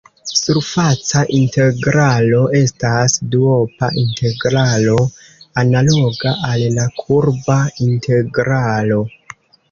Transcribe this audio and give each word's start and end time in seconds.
Surfaca 0.29 1.19
integralo 1.39 2.37
estas 2.59 3.17
duopa 3.35 3.89
integralo 4.03 4.95
analoga 5.63 6.33
al 6.49 6.63
la 6.79 6.87
kurba 7.03 7.59
integralo. 7.89 8.99